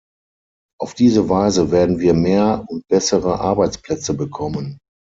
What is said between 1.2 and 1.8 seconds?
Weise